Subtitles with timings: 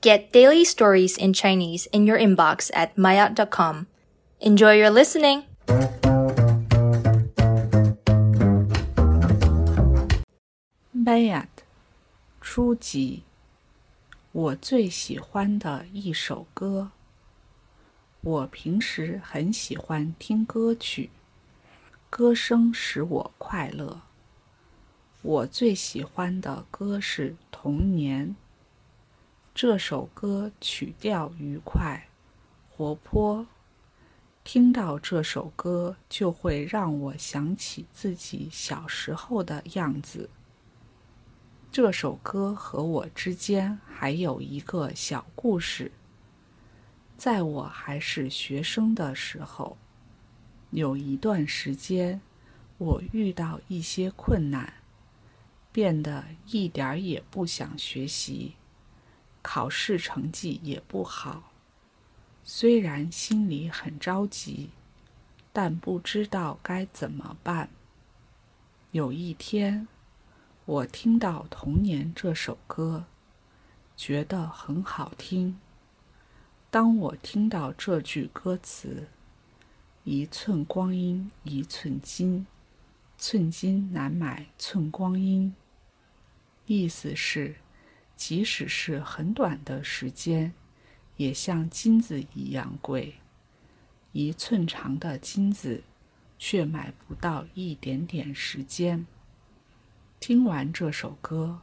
[0.00, 3.87] Get daily stories in Chinese in your inbox at maya.com.
[4.39, 5.43] Enjoy your listening!
[10.91, 11.63] 麦亚的
[12.39, 13.23] 初级，
[14.31, 16.91] 我最喜欢的一首歌。
[18.21, 21.09] 我平时很喜欢听歌曲，
[22.09, 24.01] 歌声使我快乐。
[25.23, 28.29] 我最喜欢的歌是《童年》。
[29.53, 32.07] 这首歌曲调愉快、
[32.69, 33.45] 活泼，
[34.45, 40.29] 听到这首歌就会让我想起自己小时候的样子。
[41.69, 45.91] 这首歌和我之间还有一个小故事。
[47.17, 49.77] 在我还是学生的时候，
[50.71, 52.21] 有一段时间，
[52.77, 54.73] 我遇到一些困难，
[55.73, 58.55] 变得一点儿也不想学习，
[59.41, 61.51] 考试成绩也不好。
[62.43, 64.71] 虽然心里很着急，
[65.53, 67.69] 但不知道该怎么办。
[68.91, 69.87] 有一天，
[70.65, 73.05] 我听到《童年》这首歌，
[73.95, 75.59] 觉得很好听。
[76.69, 79.07] 当我听到这句歌词
[80.03, 82.47] “一寸光阴一寸金，
[83.17, 85.53] 寸金难买寸光阴”，
[86.65, 87.55] 意思是，
[88.23, 90.53] 即使是很短的时间，
[91.17, 93.15] 也像金子一样贵。
[94.11, 95.81] 一寸长的金子，
[96.37, 99.07] 却买不到一点点时间。
[100.19, 101.61] 听完这首歌，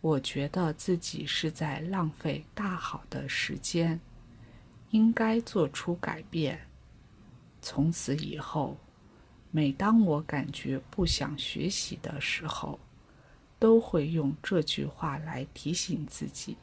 [0.00, 4.00] 我觉得自己是在浪费大好的时间。
[4.90, 6.66] 应该做出改变。
[7.62, 8.76] 从此以后，
[9.52, 12.80] 每当我感觉不想学习的时候，
[13.58, 16.56] 都会用这句话来提醒自己。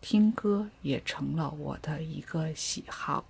[0.00, 3.24] 听歌也成了我的一个喜好。